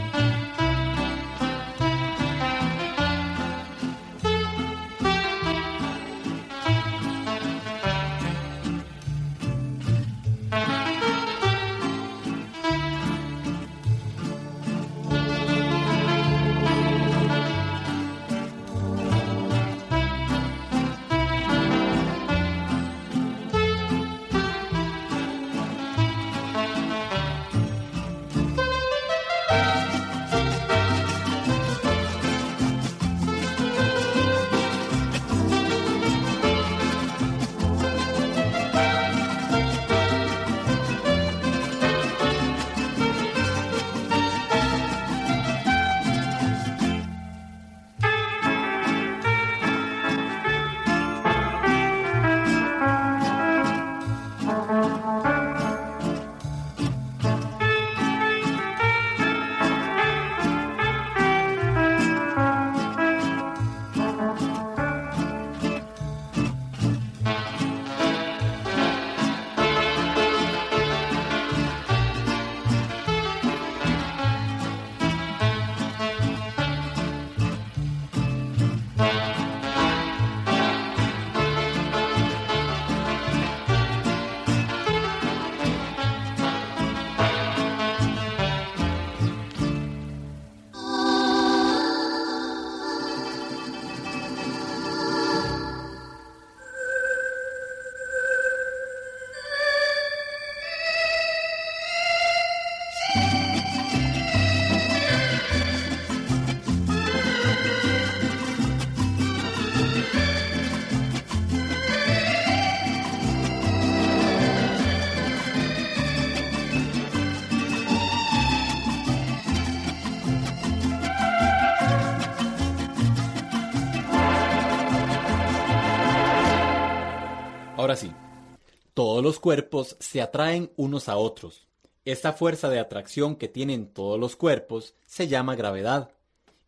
Los 129.24 129.40
cuerpos 129.40 129.96
se 130.00 130.20
atraen 130.20 130.70
unos 130.76 131.08
a 131.08 131.16
otros. 131.16 131.66
Esta 132.04 132.34
fuerza 132.34 132.68
de 132.68 132.78
atracción 132.78 133.36
que 133.36 133.48
tienen 133.48 133.86
todos 133.86 134.20
los 134.20 134.36
cuerpos 134.36 134.94
se 135.06 135.28
llama 135.28 135.56
gravedad 135.56 136.10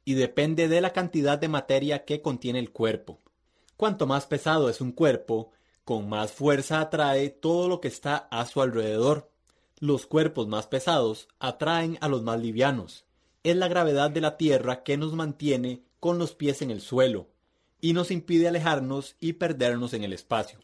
y 0.06 0.14
depende 0.14 0.66
de 0.66 0.80
la 0.80 0.94
cantidad 0.94 1.38
de 1.38 1.48
materia 1.48 2.06
que 2.06 2.22
contiene 2.22 2.58
el 2.58 2.72
cuerpo. 2.72 3.20
Cuanto 3.76 4.06
más 4.06 4.24
pesado 4.24 4.70
es 4.70 4.80
un 4.80 4.92
cuerpo, 4.92 5.50
con 5.84 6.08
más 6.08 6.32
fuerza 6.32 6.80
atrae 6.80 7.28
todo 7.28 7.68
lo 7.68 7.82
que 7.82 7.88
está 7.88 8.16
a 8.30 8.46
su 8.46 8.62
alrededor. 8.62 9.30
Los 9.78 10.06
cuerpos 10.06 10.48
más 10.48 10.66
pesados 10.66 11.28
atraen 11.38 11.98
a 12.00 12.08
los 12.08 12.22
más 12.22 12.40
livianos. 12.40 13.04
Es 13.42 13.56
la 13.56 13.68
gravedad 13.68 14.10
de 14.10 14.22
la 14.22 14.38
Tierra 14.38 14.82
que 14.82 14.96
nos 14.96 15.12
mantiene 15.12 15.82
con 16.00 16.18
los 16.18 16.34
pies 16.34 16.62
en 16.62 16.70
el 16.70 16.80
suelo 16.80 17.28
y 17.82 17.92
nos 17.92 18.10
impide 18.10 18.48
alejarnos 18.48 19.14
y 19.20 19.34
perdernos 19.34 19.92
en 19.92 20.04
el 20.04 20.14
espacio. 20.14 20.58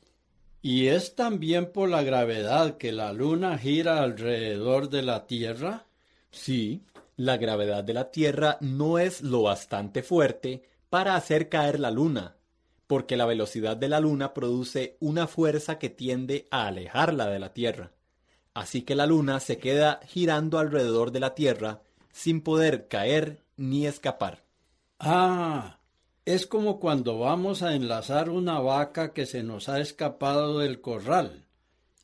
¿Y 0.65 0.87
es 0.87 1.17
también 1.17 1.73
por 1.73 1.89
la 1.89 2.05
gravedad 2.05 2.77
que 2.77 2.93
la 2.93 3.13
Luna 3.13 3.59
gira 3.59 4.01
alrededor 4.01 4.89
de 4.89 5.03
la 5.03 5.27
Tierra? 5.27 5.87
Sí, 6.31 6.85
la 7.17 7.37
gravedad 7.37 7.83
de 7.83 7.95
la 7.95 8.13
Tierra 8.13 8.59
no 8.61 9.01
es 9.01 9.23
lo 9.23 9.43
bastante 9.43 10.05
fuerte 10.05 10.63
para 10.89 11.17
hacer 11.17 11.49
caer 11.49 11.81
la 11.81 11.91
Luna, 11.91 12.37
porque 12.87 13.17
la 13.17 13.27
velocidad 13.27 13.77
de 13.77 13.89
la 13.89 13.99
Luna 13.99 14.33
produce 14.35 14.97
una 15.01 15.27
fuerza 15.27 15.81
que 15.81 15.91
tiende 15.91 16.47
a 16.53 16.69
alejarla 16.69 17.27
de 17.27 17.41
la 17.41 17.53
Tierra. 17.53 17.91
Así 18.55 18.83
que 18.83 18.95
la 18.95 19.07
Luna 19.07 19.41
se 19.41 19.59
queda 19.59 19.99
girando 20.07 20.61
alrededor 20.61 21.11
de 21.11 21.21
la 21.21 21.35
Tierra 21.35 21.83
sin 22.13 22.41
poder 22.41 22.87
caer 22.87 23.43
ni 23.57 23.87
escapar. 23.87 24.45
Ah, 25.01 25.81
es 26.25 26.47
como 26.47 26.79
cuando 26.79 27.19
vamos 27.19 27.63
a 27.63 27.75
enlazar 27.75 28.31
una 28.31 28.61
vaca 28.61 29.13
que 29.13 29.27
se 29.27 29.43
nos 29.43 29.69
ha 29.69 29.81
escapado 29.81 30.61
del 30.61 30.81
corral. 30.81 31.47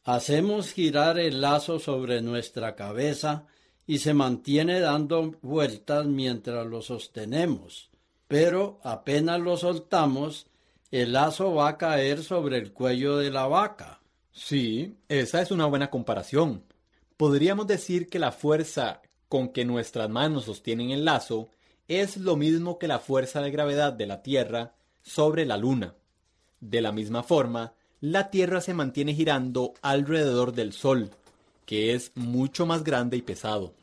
Hacemos 0.04 0.72
girar 0.72 1.18
el 1.18 1.40
lazo 1.40 1.78
sobre 1.78 2.20
nuestra 2.20 2.74
cabeza 2.74 3.46
y 3.86 3.98
se 3.98 4.14
mantiene 4.14 4.80
dando 4.80 5.34
vueltas 5.42 6.06
mientras 6.06 6.66
lo 6.66 6.82
sostenemos, 6.82 7.90
pero 8.26 8.80
apenas 8.82 9.40
lo 9.40 9.56
soltamos, 9.56 10.46
el 10.90 11.12
lazo 11.12 11.54
va 11.54 11.68
a 11.68 11.78
caer 11.78 12.22
sobre 12.24 12.58
el 12.58 12.72
cuello 12.72 13.18
de 13.18 13.30
la 13.30 13.46
vaca. 13.46 14.00
Sí, 14.32 14.96
esa 15.08 15.42
es 15.42 15.50
una 15.50 15.66
buena 15.66 15.90
comparación. 15.90 16.64
Podríamos 17.16 17.66
decir 17.66 18.08
que 18.08 18.18
la 18.18 18.32
fuerza 18.32 19.00
con 19.28 19.50
que 19.50 19.64
nuestras 19.64 20.08
manos 20.08 20.44
sostienen 20.44 20.90
el 20.90 21.04
lazo 21.04 21.50
es 21.88 22.18
lo 22.18 22.36
mismo 22.36 22.78
que 22.78 22.86
la 22.86 22.98
fuerza 22.98 23.40
de 23.40 23.50
gravedad 23.50 23.92
de 23.92 24.06
la 24.06 24.22
Tierra 24.22 24.74
sobre 25.02 25.46
la 25.46 25.56
Luna. 25.56 25.94
De 26.60 26.80
la 26.80 26.92
misma 26.92 27.22
forma, 27.22 27.72
la 28.00 28.30
Tierra 28.30 28.60
se 28.60 28.74
mantiene 28.74 29.14
girando 29.14 29.74
alrededor 29.82 30.52
del 30.52 30.72
Sol, 30.72 31.10
que 31.64 31.94
es 31.94 32.12
mucho 32.14 32.66
más 32.66 32.84
grande 32.84 33.16
y 33.16 33.22
pesado. 33.22 33.74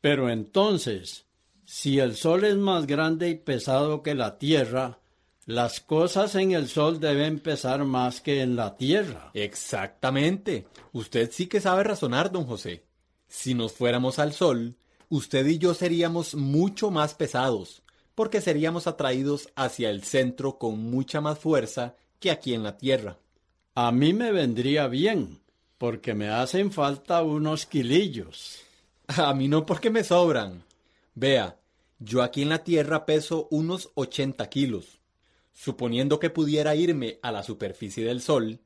Pero 0.00 0.30
entonces, 0.30 1.26
si 1.64 1.98
el 1.98 2.16
Sol 2.16 2.44
es 2.44 2.56
más 2.56 2.86
grande 2.86 3.28
y 3.28 3.34
pesado 3.34 4.02
que 4.02 4.14
la 4.14 4.38
Tierra, 4.38 5.00
las 5.46 5.80
cosas 5.80 6.34
en 6.36 6.52
el 6.52 6.68
Sol 6.68 7.00
deben 7.00 7.40
pesar 7.40 7.84
más 7.84 8.20
que 8.20 8.40
en 8.40 8.56
la 8.56 8.76
Tierra. 8.76 9.30
Exactamente. 9.34 10.66
Usted 10.92 11.30
sí 11.32 11.46
que 11.46 11.60
sabe 11.60 11.84
razonar, 11.84 12.30
don 12.30 12.46
José. 12.46 12.84
Si 13.28 13.54
nos 13.54 13.72
fuéramos 13.72 14.18
al 14.18 14.32
Sol, 14.32 14.76
usted 15.08 15.46
y 15.46 15.58
yo 15.58 15.74
seríamos 15.74 16.34
mucho 16.34 16.90
más 16.90 17.14
pesados, 17.14 17.82
porque 18.14 18.40
seríamos 18.40 18.86
atraídos 18.86 19.50
hacia 19.56 19.90
el 19.90 20.02
centro 20.02 20.58
con 20.58 20.78
mucha 20.78 21.20
más 21.20 21.38
fuerza 21.38 21.94
que 22.18 22.30
aquí 22.30 22.54
en 22.54 22.62
la 22.62 22.76
Tierra. 22.76 23.18
A 23.74 23.92
mí 23.92 24.12
me 24.12 24.32
vendría 24.32 24.88
bien, 24.88 25.40
porque 25.78 26.14
me 26.14 26.28
hacen 26.28 26.72
falta 26.72 27.22
unos 27.22 27.66
kilillos. 27.66 28.60
A 29.08 29.34
mí 29.34 29.48
no 29.48 29.66
porque 29.66 29.90
me 29.90 30.02
sobran. 30.02 30.64
Vea, 31.14 31.58
yo 31.98 32.22
aquí 32.22 32.42
en 32.42 32.48
la 32.48 32.64
Tierra 32.64 33.06
peso 33.06 33.48
unos 33.50 33.90
80 33.94 34.48
kilos. 34.48 34.98
Suponiendo 35.52 36.18
que 36.18 36.30
pudiera 36.30 36.74
irme 36.74 37.18
a 37.22 37.32
la 37.32 37.42
superficie 37.42 38.04
del 38.04 38.20
Sol, 38.20 38.60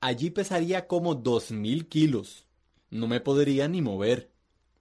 allí 0.00 0.30
pesaría 0.30 0.86
como 0.86 1.14
dos 1.14 1.50
mil 1.50 1.88
kilos. 1.88 2.44
No 2.90 3.06
me 3.06 3.20
podría 3.20 3.68
ni 3.68 3.80
mover. 3.80 4.30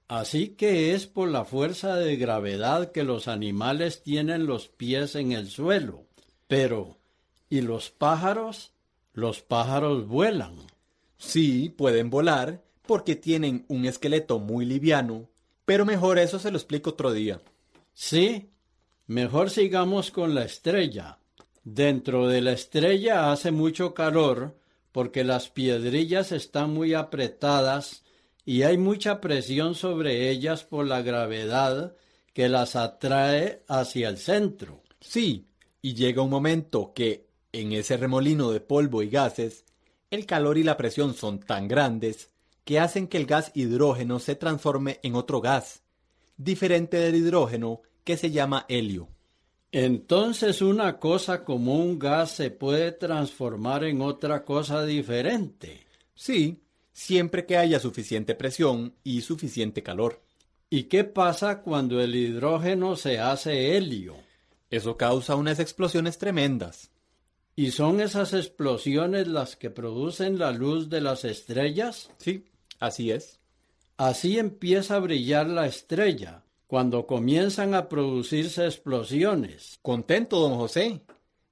Así 0.07 0.49
que 0.49 0.93
es 0.93 1.07
por 1.07 1.29
la 1.29 1.45
fuerza 1.45 1.95
de 1.95 2.15
gravedad 2.15 2.91
que 2.91 3.03
los 3.03 3.27
animales 3.27 4.03
tienen 4.03 4.45
los 4.45 4.67
pies 4.67 5.15
en 5.15 5.31
el 5.31 5.49
suelo. 5.49 6.03
Pero, 6.47 6.97
¿y 7.49 7.61
los 7.61 7.89
pájaros? 7.89 8.71
Los 9.13 9.41
pájaros 9.41 10.07
vuelan. 10.07 10.57
Sí, 11.17 11.73
pueden 11.75 12.11
volar 12.11 12.61
porque 12.85 13.15
tienen 13.15 13.65
un 13.67 13.85
esqueleto 13.85 14.37
muy 14.37 14.65
liviano, 14.65 15.27
pero 15.65 15.85
mejor 15.85 16.19
eso 16.19 16.37
se 16.37 16.51
lo 16.51 16.57
explico 16.57 16.91
otro 16.91 17.11
día. 17.11 17.41
Sí, 17.93 18.51
mejor 19.07 19.49
sigamos 19.49 20.11
con 20.11 20.35
la 20.35 20.45
estrella. 20.45 21.17
Dentro 21.63 22.27
de 22.27 22.41
la 22.41 22.51
estrella 22.51 23.31
hace 23.31 23.49
mucho 23.49 23.95
calor 23.95 24.55
porque 24.91 25.23
las 25.23 25.49
piedrillas 25.49 26.31
están 26.31 26.71
muy 26.73 26.93
apretadas 26.93 28.04
y 28.45 28.61
hay 28.61 28.77
mucha 28.77 29.19
presión 29.19 29.75
sobre 29.75 30.29
ellas 30.29 30.63
por 30.63 30.85
la 30.85 31.01
gravedad 31.01 31.95
que 32.33 32.47
las 32.47 32.75
atrae 32.75 33.63
hacia 33.67 34.09
el 34.09 34.17
centro. 34.17 34.83
Sí, 34.99 35.47
y 35.81 35.95
llega 35.95 36.21
un 36.21 36.29
momento 36.29 36.93
que 36.93 37.27
en 37.51 37.73
ese 37.73 37.97
remolino 37.97 38.51
de 38.51 38.59
polvo 38.59 39.01
y 39.01 39.09
gases, 39.09 39.65
el 40.11 40.25
calor 40.25 40.57
y 40.57 40.63
la 40.63 40.77
presión 40.77 41.13
son 41.13 41.39
tan 41.39 41.67
grandes 41.67 42.29
que 42.63 42.79
hacen 42.79 43.07
que 43.07 43.17
el 43.17 43.25
gas 43.25 43.51
hidrógeno 43.53 44.19
se 44.19 44.35
transforme 44.35 44.99
en 45.03 45.15
otro 45.15 45.41
gas, 45.41 45.83
diferente 46.37 46.97
del 46.97 47.15
hidrógeno 47.15 47.81
que 48.03 48.17
se 48.17 48.31
llama 48.31 48.65
helio. 48.67 49.07
Entonces 49.71 50.61
una 50.61 50.99
cosa 50.99 51.43
como 51.43 51.75
un 51.75 51.99
gas 51.99 52.31
se 52.31 52.51
puede 52.51 52.91
transformar 52.91 53.83
en 53.83 54.01
otra 54.01 54.43
cosa 54.43 54.85
diferente. 54.85 55.85
Sí, 56.13 56.64
siempre 56.95 57.45
que 57.45 57.57
haya 57.57 57.81
suficiente 57.81 58.35
presión 58.35 58.95
y 59.03 59.19
suficiente 59.19 59.83
calor. 59.83 60.21
¿Y 60.69 60.83
qué 60.83 61.03
pasa 61.03 61.61
cuando 61.61 62.01
el 62.01 62.15
hidrógeno 62.15 62.95
se 62.95 63.19
hace 63.19 63.75
helio? 63.75 64.15
Eso 64.71 64.95
causa 64.95 65.35
unas 65.35 65.59
explosiones 65.59 66.17
tremendas. 66.17 66.89
¿Y 67.53 67.71
son 67.71 67.99
esas 67.99 68.33
explosiones 68.33 69.27
las 69.27 69.57
que 69.57 69.69
producen 69.69 70.39
la 70.39 70.51
luz 70.51 70.89
de 70.89 71.01
las 71.01 71.25
estrellas? 71.25 72.09
Sí, 72.17 72.45
así 72.79 73.11
es. 73.11 73.39
Así 73.97 74.39
empieza 74.39 74.95
a 74.95 74.99
brillar 74.99 75.47
la 75.47 75.67
estrella, 75.67 76.43
cuando 76.65 77.05
comienzan 77.05 77.73
a 77.73 77.89
producirse 77.89 78.65
explosiones. 78.65 79.79
Contento, 79.81 80.39
don 80.39 80.55
José. 80.55 81.01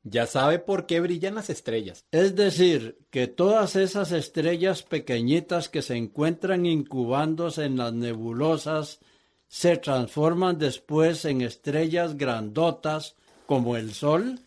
Ya 0.04 0.28
sabe 0.28 0.60
por 0.60 0.86
qué 0.86 1.00
brillan 1.00 1.36
las 1.36 1.50
estrellas. 1.50 2.06
Es 2.12 2.36
decir, 2.36 3.00
que 3.10 3.28
todas 3.28 3.78
esas 3.78 4.12
estrellas 4.12 4.84
pequeñitas 4.84 5.70
que 5.70 5.82
se 5.82 5.96
encuentran 5.96 6.66
incubándose 6.66 7.66
en 7.66 7.78
las 7.78 7.94
nebulosas 7.94 9.00
se 9.48 9.78
transforman 9.78 10.58
después 10.58 11.24
en 11.24 11.42
estrellas 11.42 12.18
grandotas 12.18 13.16
como 13.46 13.78
el 13.78 13.94
Sol. 13.94 14.39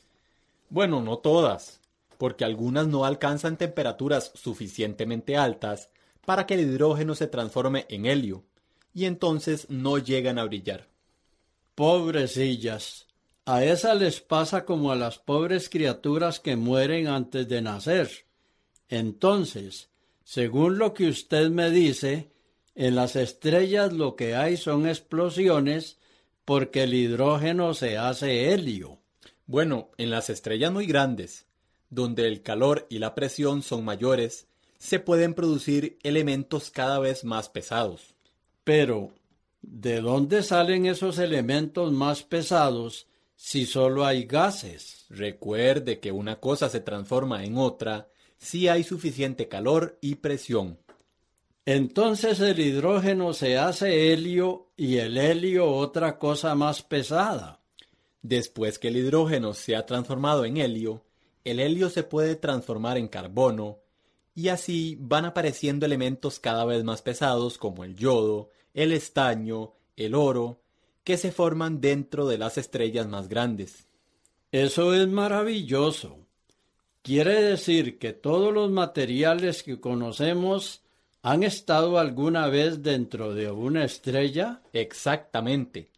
Bueno, 0.68 1.00
no 1.00 1.18
todas, 1.18 1.80
porque 2.18 2.44
algunas 2.44 2.86
no 2.86 3.04
alcanzan 3.04 3.56
temperaturas 3.56 4.32
suficientemente 4.34 5.36
altas 5.36 5.90
para 6.26 6.44
que 6.44 6.54
el 6.54 6.60
hidrógeno 6.60 7.14
se 7.14 7.28
transforme 7.28 7.86
en 7.88 8.04
helio, 8.04 8.44
y 8.92 9.04
entonces 9.04 9.70
no 9.70 9.98
llegan 9.98 10.38
a 10.38 10.44
brillar. 10.44 10.88
Pobrecillas. 11.74 13.05
A 13.48 13.62
esas 13.62 13.96
les 13.96 14.20
pasa 14.20 14.64
como 14.64 14.90
a 14.90 14.96
las 14.96 15.18
pobres 15.18 15.68
criaturas 15.68 16.40
que 16.40 16.56
mueren 16.56 17.06
antes 17.06 17.46
de 17.46 17.62
nacer. 17.62 18.26
Entonces, 18.88 19.88
según 20.24 20.78
lo 20.78 20.94
que 20.94 21.08
usted 21.08 21.50
me 21.50 21.70
dice, 21.70 22.32
en 22.74 22.96
las 22.96 23.14
estrellas 23.14 23.92
lo 23.92 24.16
que 24.16 24.34
hay 24.34 24.56
son 24.56 24.88
explosiones 24.88 25.96
porque 26.44 26.82
el 26.82 26.94
hidrógeno 26.94 27.72
se 27.74 27.96
hace 27.98 28.52
helio. 28.52 28.98
Bueno, 29.46 29.90
en 29.96 30.10
las 30.10 30.28
estrellas 30.28 30.72
muy 30.72 30.86
grandes, 30.86 31.46
donde 31.88 32.26
el 32.26 32.42
calor 32.42 32.88
y 32.90 32.98
la 32.98 33.14
presión 33.14 33.62
son 33.62 33.84
mayores, 33.84 34.48
se 34.76 34.98
pueden 34.98 35.34
producir 35.34 36.00
elementos 36.02 36.72
cada 36.72 36.98
vez 36.98 37.22
más 37.22 37.48
pesados. 37.48 38.16
Pero, 38.64 39.12
¿de 39.62 40.00
dónde 40.00 40.42
salen 40.42 40.86
esos 40.86 41.20
elementos 41.20 41.92
más 41.92 42.24
pesados 42.24 43.06
si 43.36 43.66
solo 43.66 44.04
hay 44.04 44.24
gases? 44.24 45.06
Recuerde 45.10 46.00
que 46.00 46.10
una 46.10 46.40
cosa 46.40 46.68
se 46.68 46.80
transforma 46.80 47.44
en 47.44 47.58
otra 47.58 48.08
si 48.38 48.68
hay 48.68 48.82
suficiente 48.82 49.46
calor 49.48 49.98
y 50.00 50.16
presión. 50.16 50.78
Entonces 51.64 52.40
el 52.40 52.58
hidrógeno 52.58 53.32
se 53.32 53.58
hace 53.58 54.12
helio 54.12 54.70
y 54.76 54.98
el 54.98 55.18
helio 55.18 55.70
otra 55.70 56.18
cosa 56.18 56.54
más 56.54 56.82
pesada. 56.82 57.60
Después 58.22 58.78
que 58.78 58.88
el 58.88 58.96
hidrógeno 58.96 59.52
se 59.52 59.76
ha 59.76 59.84
transformado 59.84 60.44
en 60.44 60.56
helio, 60.56 61.04
el 61.44 61.60
helio 61.60 61.90
se 61.90 62.02
puede 62.02 62.36
transformar 62.36 62.98
en 62.98 63.08
carbono 63.08 63.78
y 64.34 64.48
así 64.48 64.96
van 65.00 65.24
apareciendo 65.24 65.86
elementos 65.86 66.40
cada 66.40 66.64
vez 66.64 66.84
más 66.84 67.02
pesados 67.02 67.58
como 67.58 67.84
el 67.84 67.96
yodo, 67.96 68.50
el 68.74 68.92
estaño, 68.92 69.74
el 69.96 70.14
oro, 70.14 70.62
que 71.06 71.16
se 71.16 71.30
forman 71.30 71.80
dentro 71.80 72.26
de 72.26 72.36
las 72.36 72.58
estrellas 72.58 73.06
más 73.06 73.28
grandes. 73.28 73.86
Eso 74.50 74.92
es 74.92 75.06
maravilloso. 75.06 76.26
Quiere 77.02 77.40
decir 77.40 78.00
que 78.00 78.12
todos 78.12 78.52
los 78.52 78.72
materiales 78.72 79.62
que 79.62 79.78
conocemos 79.78 80.82
han 81.22 81.44
estado 81.44 82.00
alguna 82.00 82.48
vez 82.48 82.82
dentro 82.82 83.34
de 83.34 83.52
una 83.52 83.84
estrella. 83.84 84.62
Exactamente. 84.72 85.92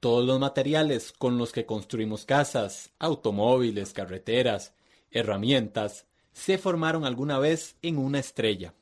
Todos 0.00 0.26
los 0.26 0.40
materiales 0.40 1.12
con 1.12 1.38
los 1.38 1.52
que 1.52 1.64
construimos 1.64 2.24
casas, 2.24 2.90
automóviles, 2.98 3.92
carreteras, 3.92 4.74
herramientas, 5.12 6.06
se 6.32 6.58
formaron 6.58 7.04
alguna 7.04 7.38
vez 7.38 7.76
en 7.80 7.96
una 7.96 8.18
estrella. 8.18 8.74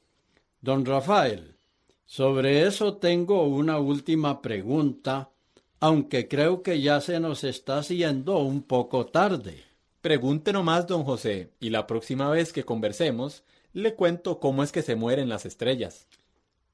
Don 0.63 0.87
Rafael, 0.87 1.59
sobre 2.07 2.63
eso 2.67 2.97
tengo 2.97 3.43
una 3.43 3.79
última 3.79 4.41
pregunta, 4.41 5.33
aunque 5.81 6.29
creo 6.29 6.63
que 6.63 6.81
ya 6.81 7.01
se 7.01 7.21
nos 7.21 7.45
está 7.45 7.79
haciendo 7.79 8.39
un 8.39 8.63
poco 8.63 9.07
tarde. 9.07 9.65
Pregunte 10.01 10.53
nomás, 10.53 10.87
don 10.87 11.05
José, 11.05 11.51
y 11.61 11.71
la 11.71 11.87
próxima 11.87 12.31
vez 12.31 12.53
que 12.53 12.65
conversemos, 12.65 13.43
le 13.73 13.95
cuento 13.95 14.41
cómo 14.41 14.63
es 14.63 14.73
que 14.73 14.83
se 14.83 14.97
mueren 14.97 15.29
las 15.29 15.45
estrellas. 15.45 16.07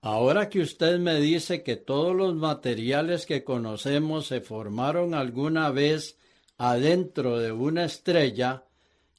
Ahora 0.01 0.49
que 0.49 0.61
usted 0.61 0.99
me 0.99 1.21
dice 1.21 1.63
que 1.63 1.77
todos 1.77 2.15
los 2.15 2.35
materiales 2.35 3.25
que 3.25 3.45
conocemos 3.45 4.27
se 4.27 4.41
formaron 4.41 5.15
alguna 5.15 5.71
vez 5.71 6.19
adentro 6.59 7.39
de 7.39 7.53
una 7.53 7.85
estrella, 7.85 8.65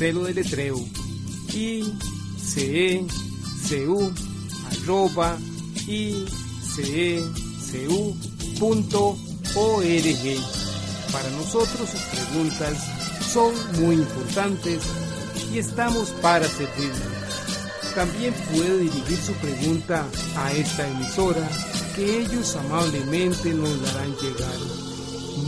Celo 0.00 0.24
de 0.24 0.32
letreo 0.32 0.78
icecu 1.52 2.90
arroba 4.70 5.38
icecu.org. 5.86 6.40
Para 11.12 11.30
nosotros 11.30 11.90
sus 11.90 12.00
preguntas 12.00 12.78
son 13.30 13.52
muy 13.80 13.96
importantes 13.96 14.82
y 15.52 15.58
estamos 15.58 16.10
para 16.22 16.46
servirle. 16.48 17.20
También 17.94 18.32
puede 18.52 18.78
dirigir 18.78 19.18
su 19.18 19.32
pregunta 19.34 20.06
a 20.36 20.52
esta 20.52 20.88
emisora 20.88 21.46
que 21.94 22.20
ellos 22.20 22.56
amablemente 22.56 23.52
nos 23.52 23.82
darán 23.82 24.16
llegar. 24.16 24.89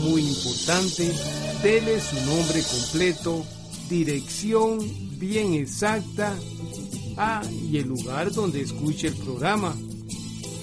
Muy 0.03 0.21
importante, 0.21 1.11
dele 1.63 1.99
su 1.99 2.15
nombre 2.25 2.61
completo, 2.63 3.45
dirección 3.89 4.79
bien 5.19 5.53
exacta 5.53 6.35
ah, 7.17 7.41
y 7.69 7.77
el 7.77 7.87
lugar 7.87 8.31
donde 8.31 8.61
escuche 8.61 9.07
el 9.07 9.15
programa. 9.15 9.75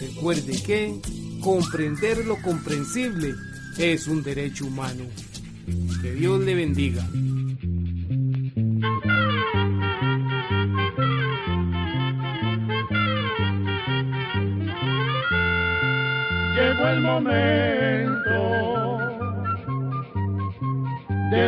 Recuerde 0.00 0.60
que 0.62 1.00
comprender 1.40 2.24
lo 2.26 2.40
comprensible 2.42 3.34
es 3.78 4.06
un 4.06 4.22
derecho 4.22 4.66
humano. 4.66 5.04
Que 6.02 6.12
Dios 6.12 6.40
le 6.40 6.54
bendiga. 6.54 7.08
el 16.92 17.00
momento 17.02 18.69